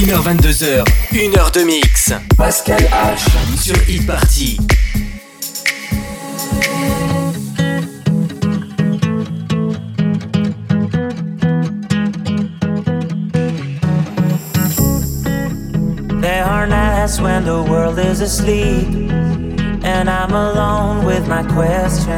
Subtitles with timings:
[0.00, 0.82] 21h22h,
[1.12, 2.10] 1 heure de mix.
[2.34, 3.20] Pascal H.
[3.58, 4.56] Sur Hit Party.
[16.22, 18.88] There are nights when the world is asleep
[19.84, 22.08] and I'm alone with my questions.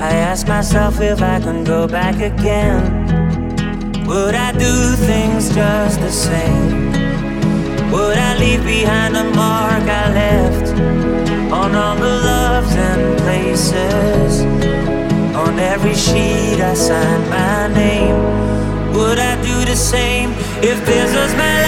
[0.00, 3.01] I ask myself if I can go back again
[4.12, 4.74] would I do
[5.08, 6.92] things just the same?
[7.92, 10.68] Would I leave behind the mark I left
[11.50, 14.42] on all the loves and places?
[15.34, 18.18] On every sheet I signed my name.
[18.96, 20.30] Would I do the same
[20.62, 21.61] if this was my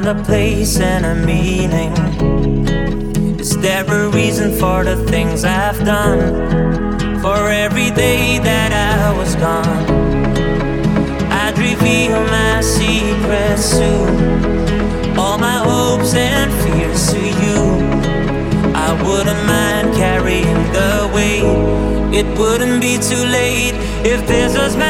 [0.00, 1.92] find a place and a meaning.
[3.38, 7.20] Is there a reason for the things I've done?
[7.20, 9.84] For every day that I was gone,
[11.30, 15.18] I'd reveal my secrets soon.
[15.18, 17.60] All my hopes and fears to you.
[18.74, 22.14] I wouldn't mind carrying the weight.
[22.18, 23.74] It wouldn't be too late
[24.04, 24.89] if this was my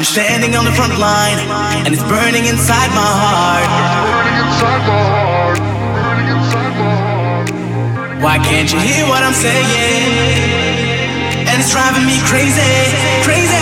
[0.00, 1.36] I'm standing on the front line,
[1.84, 3.68] and it's burning inside my heart.
[8.22, 9.66] Why can't you hear what I'm saying?
[11.46, 12.64] And it's driving me crazy,
[13.28, 13.59] crazy.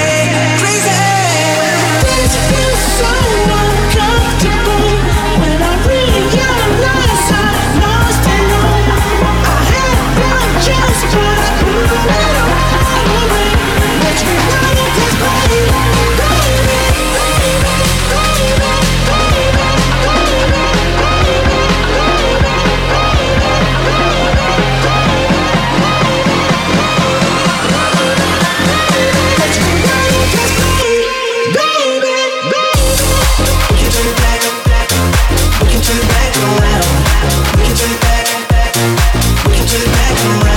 [40.24, 40.47] around.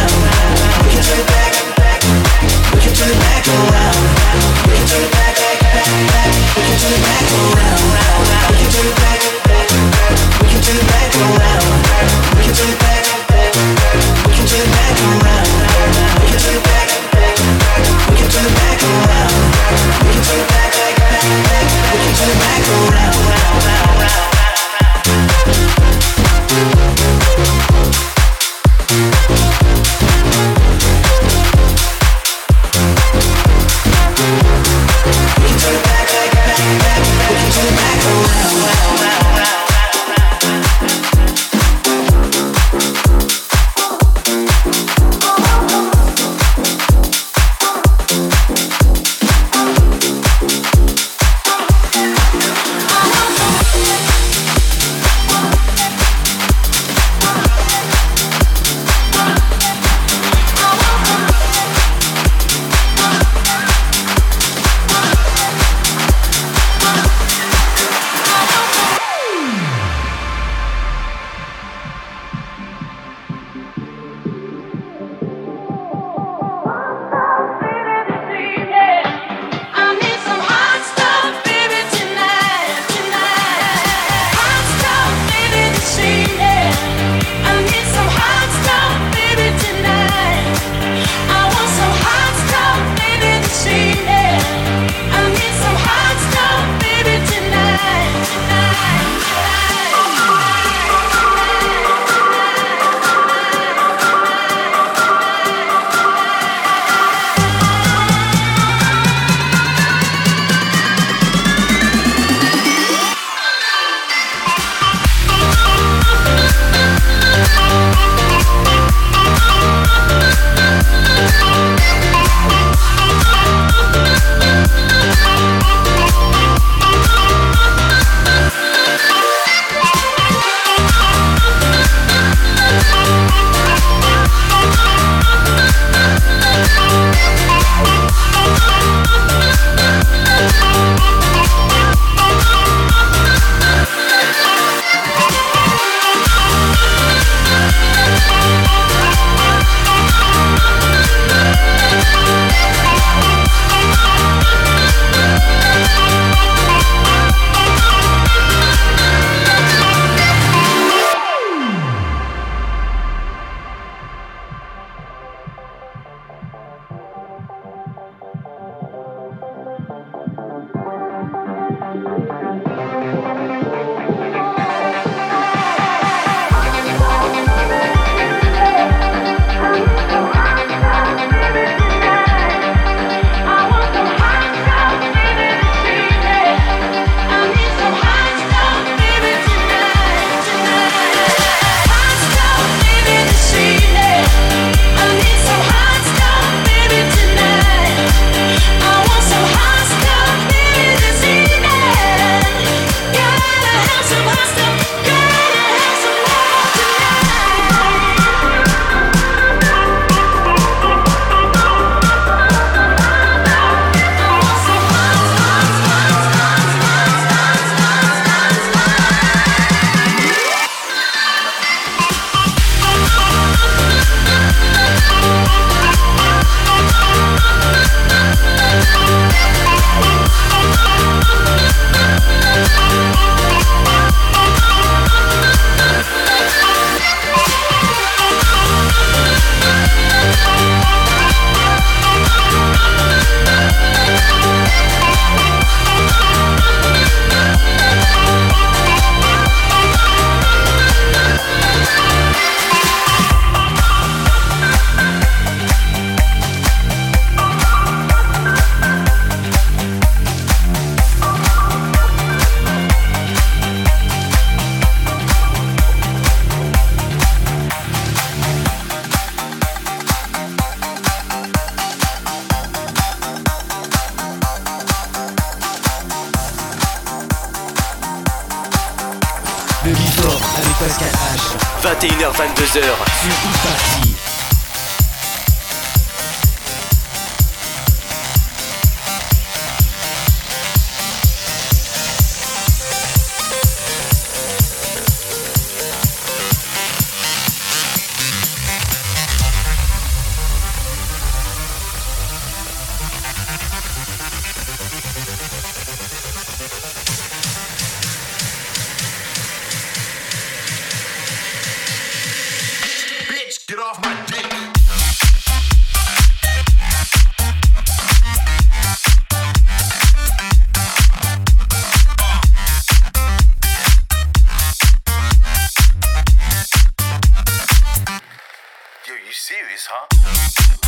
[329.61, 330.80] serious, huh?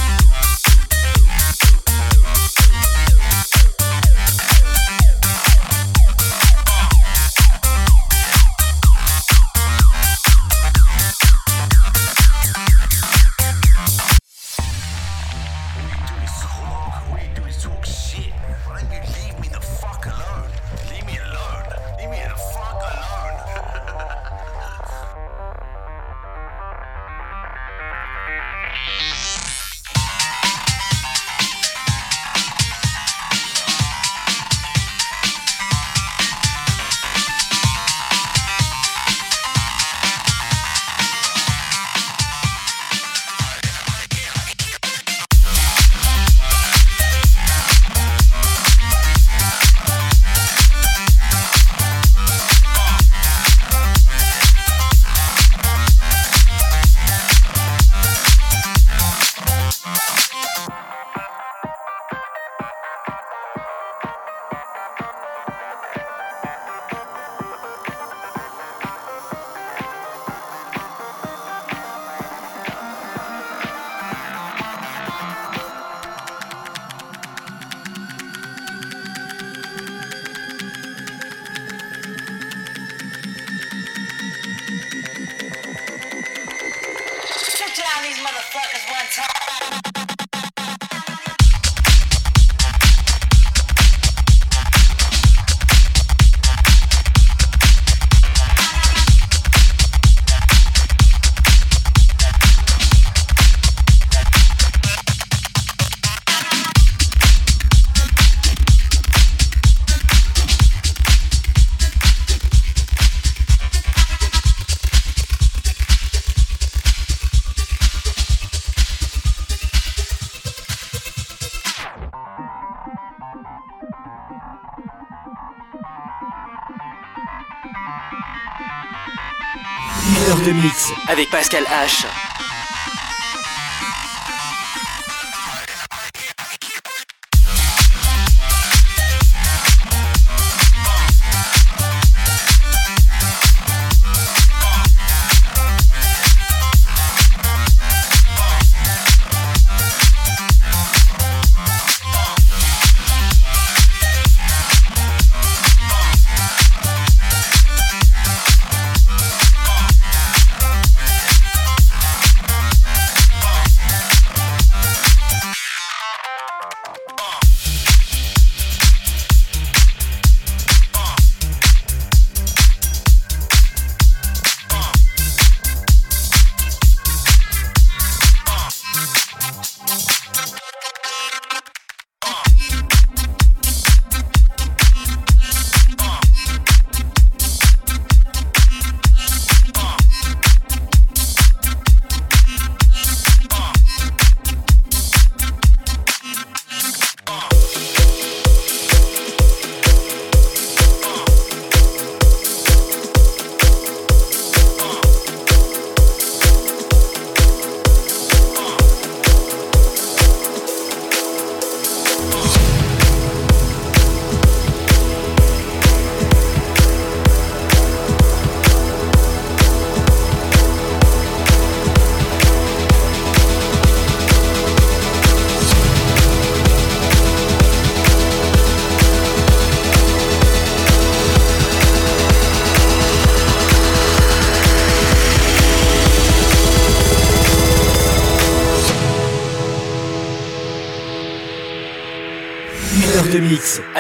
[131.13, 132.32] Avec Pascal H.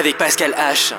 [0.03, 0.93] avec Pascal H.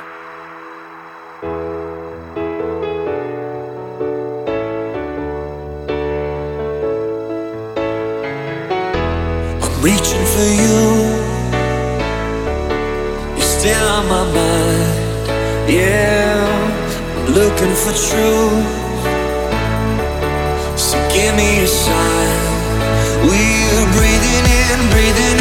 [9.61, 10.81] I'm reaching for you.
[13.37, 15.69] You're still on my mind.
[15.69, 16.41] Yeah,
[17.19, 18.65] I'm looking for truth.
[20.79, 22.41] So give me a sign.
[23.29, 25.34] We're breathing in, breathing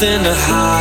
[0.00, 0.77] nothing to hide.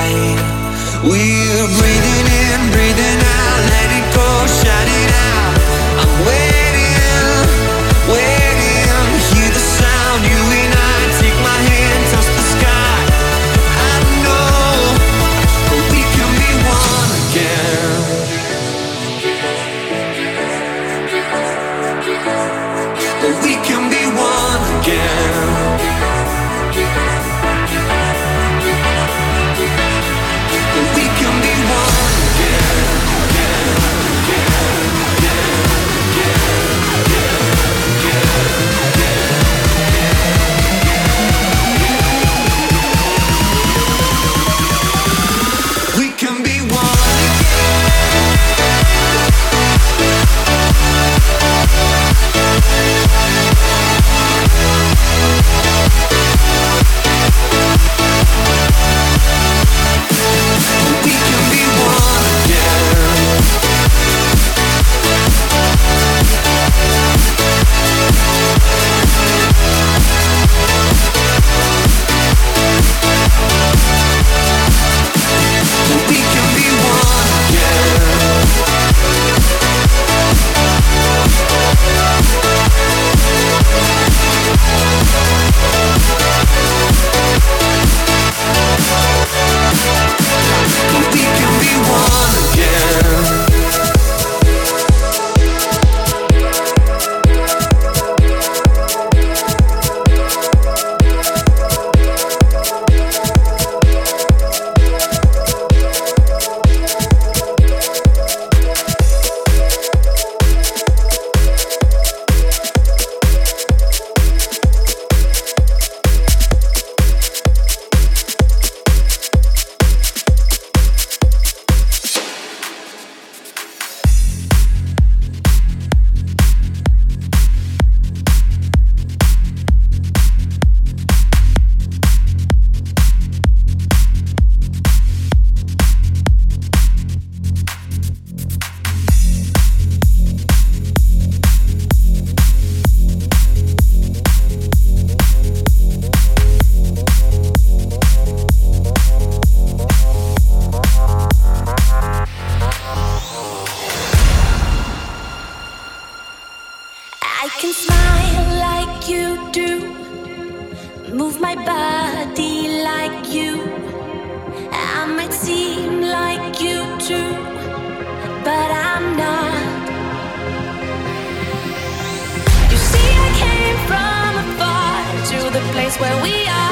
[175.87, 176.66] place where we are.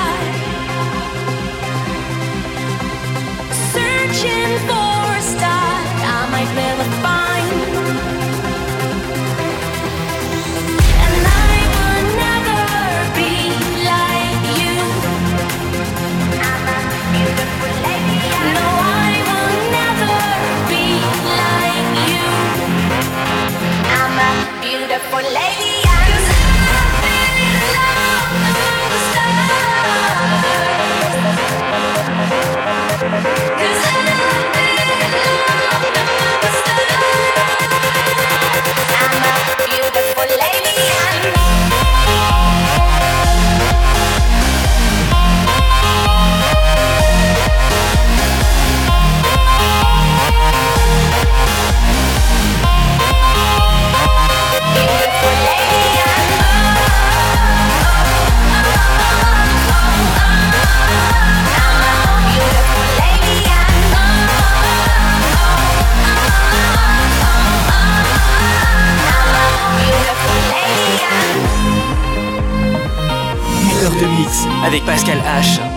[74.64, 75.75] Avec Pascal H.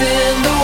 [0.00, 0.57] in the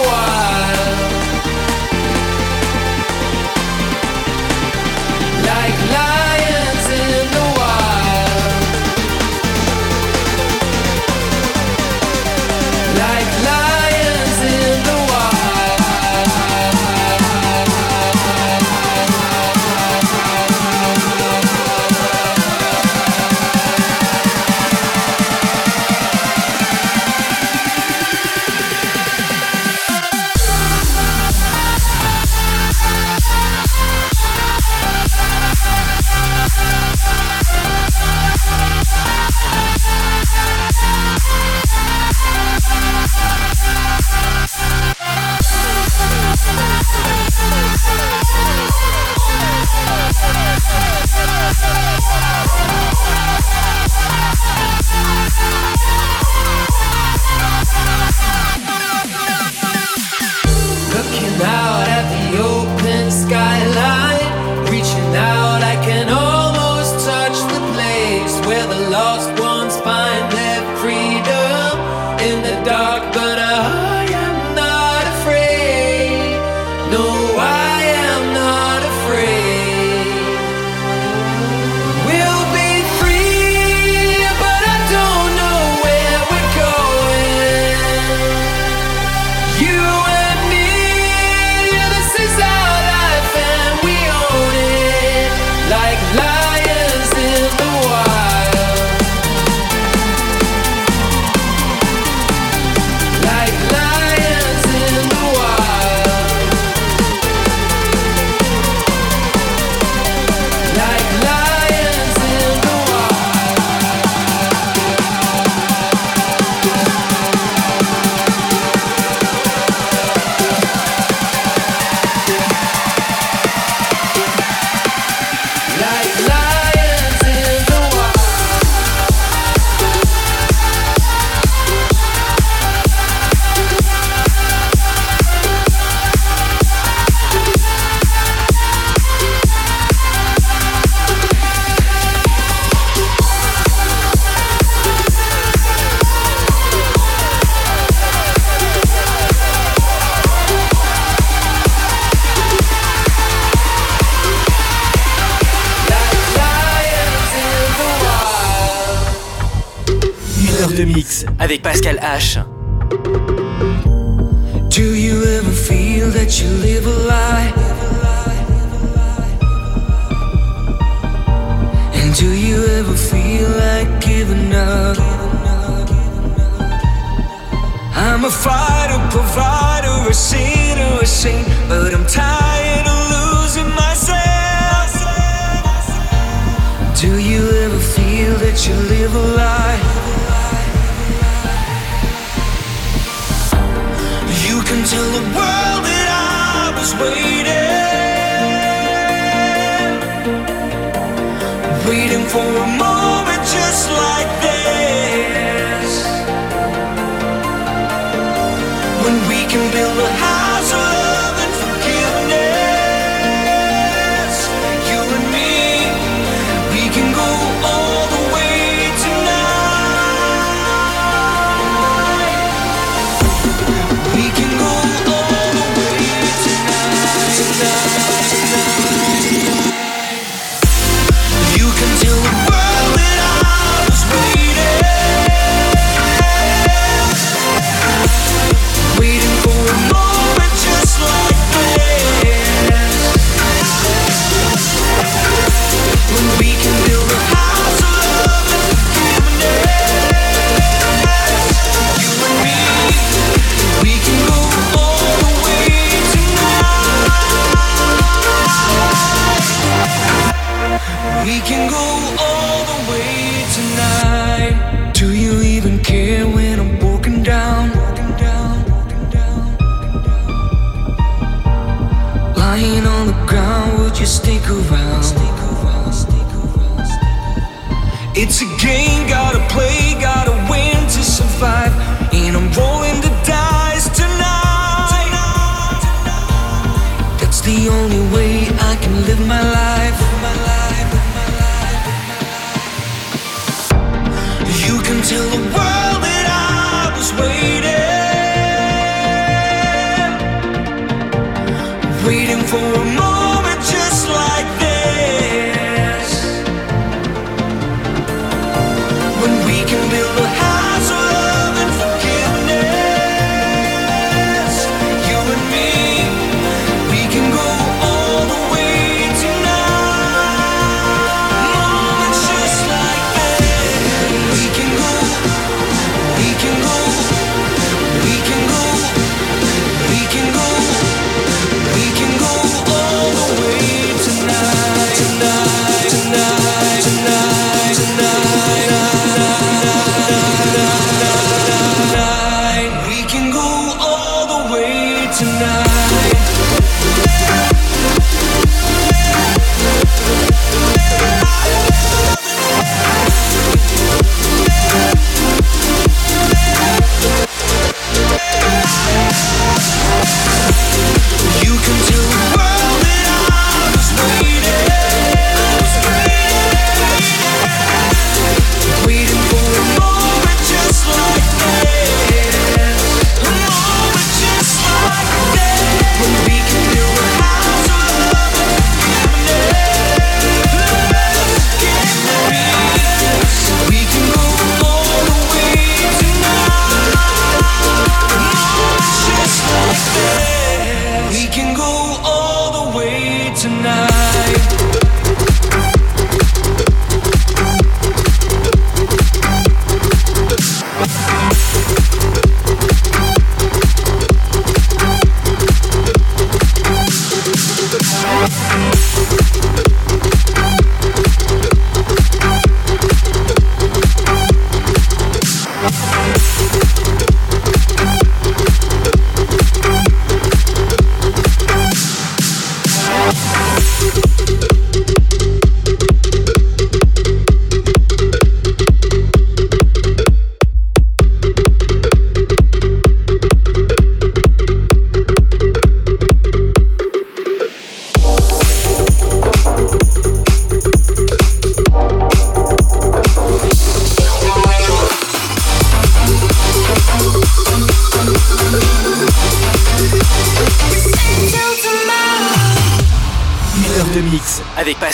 [161.63, 162.54] Pascal H.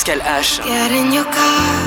[0.09, 0.61] H.
[0.64, 1.80] Get in your car,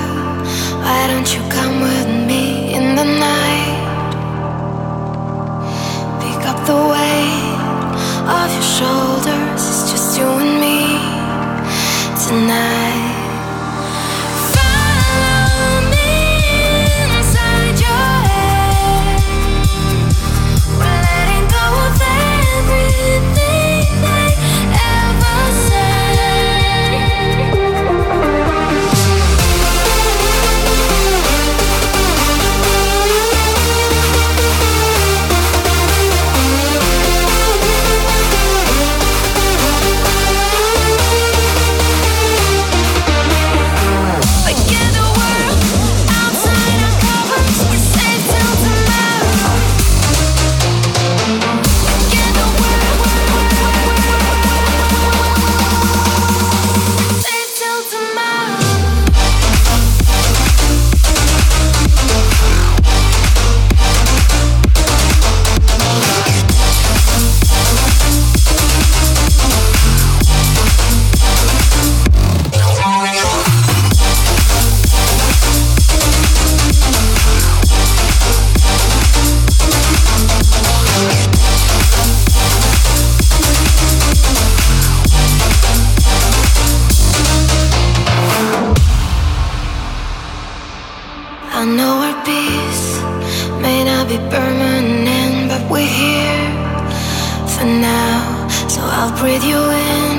[99.24, 100.18] breathe you in,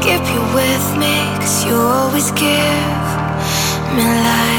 [0.00, 3.06] keep you with me, cause you always give
[3.96, 4.51] me life.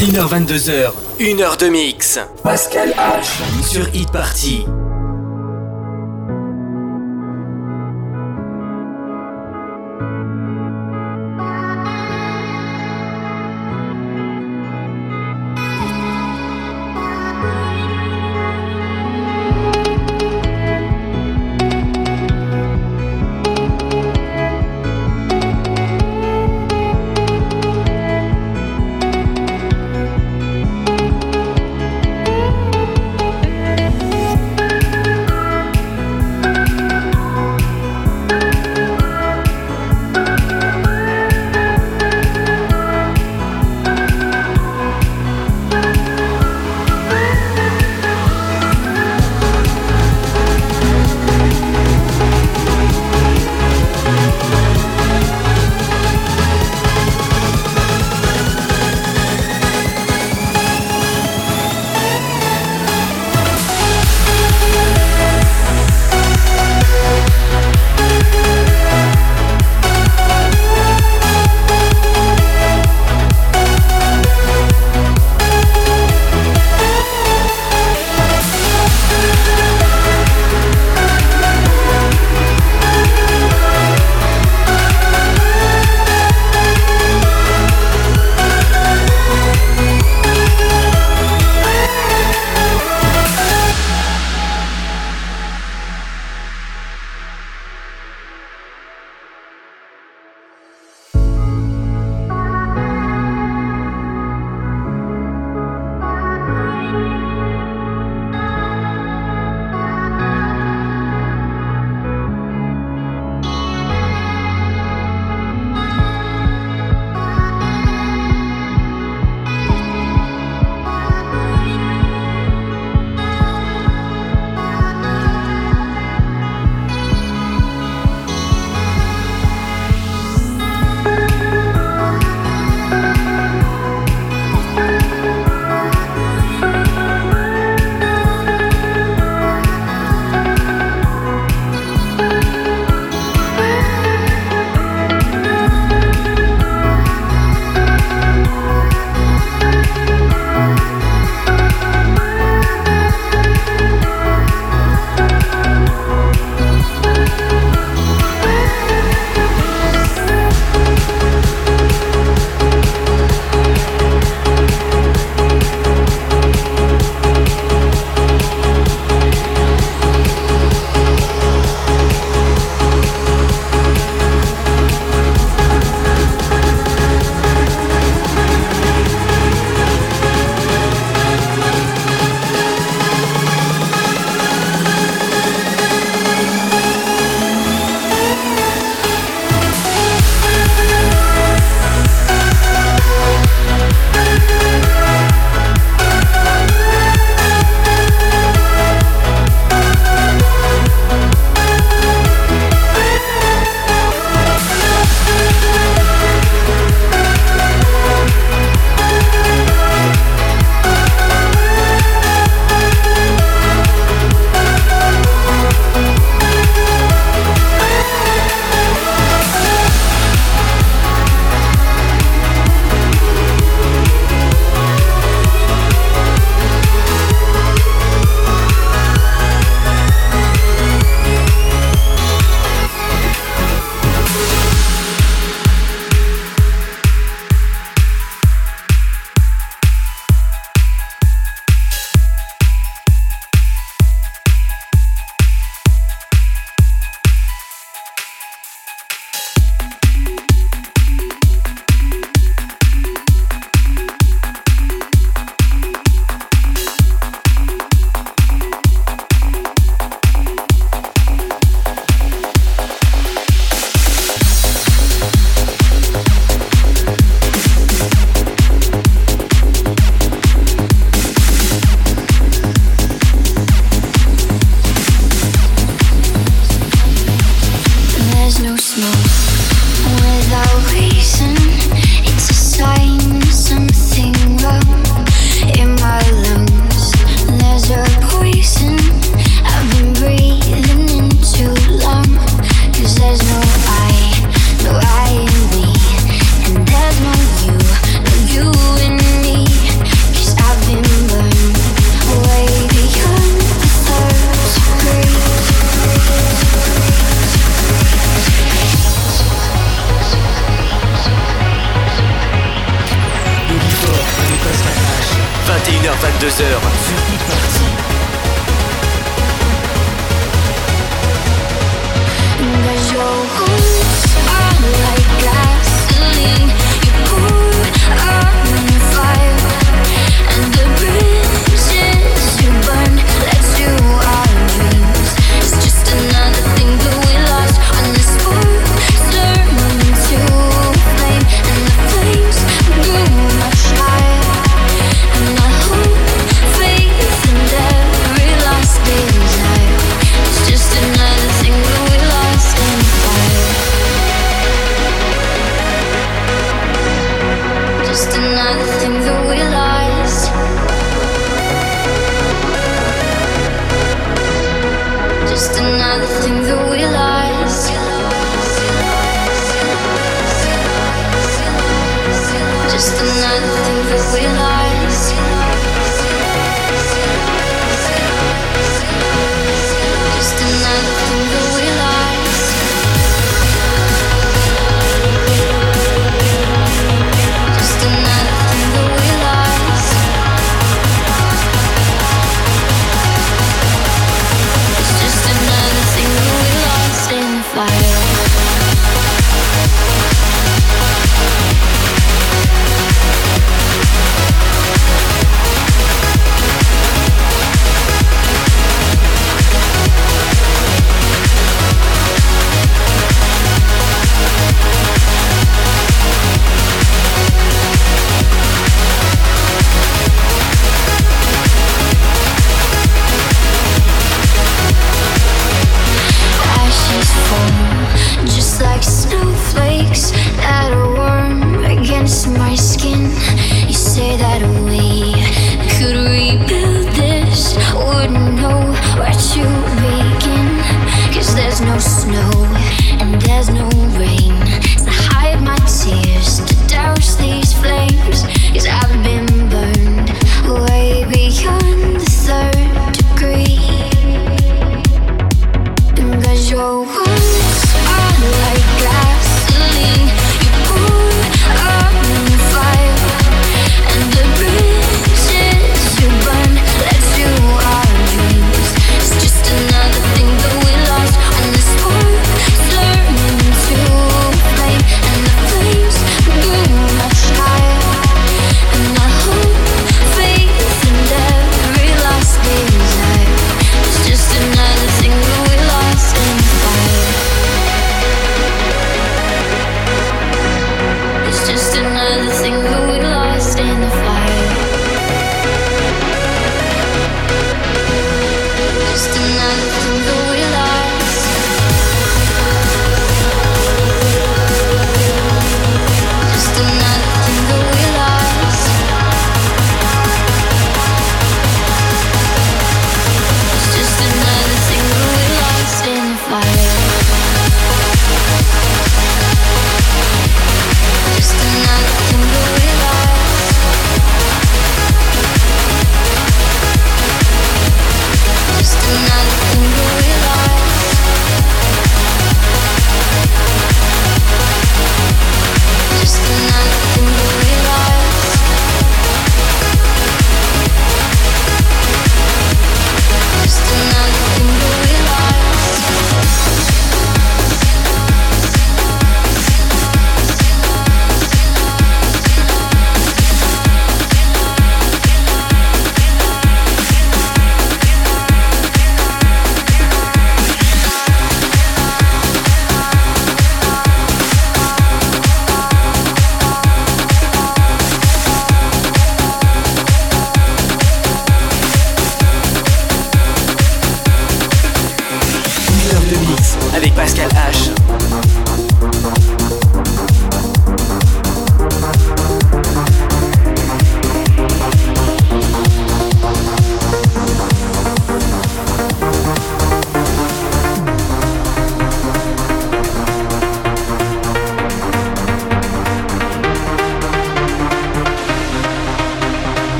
[0.00, 2.18] H 22h, 1 heure de mix.
[2.42, 3.68] Pascal H.
[3.70, 4.08] Sur Hit